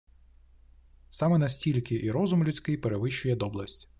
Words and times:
Саме 1.09 1.37
настільки 1.37 1.95
і 2.05 2.11
розум 2.11 2.43
людський 2.43 2.77
перевищує 2.77 3.35
доблесть. 3.35 3.87